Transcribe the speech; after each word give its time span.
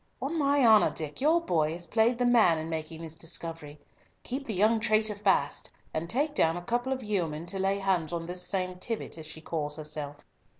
On 0.19 0.35
my 0.35 0.65
honour, 0.65 0.89
Dick, 0.89 1.21
your 1.21 1.39
boy 1.41 1.73
has 1.73 1.85
played 1.85 2.17
the 2.17 2.25
man 2.25 2.57
in 2.57 2.69
making 2.71 3.03
this 3.03 3.13
discovery. 3.13 3.79
Keep 4.23 4.47
the 4.47 4.53
young 4.55 4.79
traitor 4.79 5.13
fast, 5.13 5.71
and 5.93 6.09
take 6.09 6.33
down 6.33 6.57
a 6.57 6.61
couple 6.63 6.91
of 6.91 7.03
yeomen 7.03 7.45
to 7.45 7.59
lay 7.59 7.77
hands 7.77 8.11
on 8.11 8.25
this 8.25 8.41
same 8.41 8.79
Tibbott 8.79 9.19
as 9.19 9.27
she 9.27 9.41
calls 9.41 9.75
herself." 9.75 10.25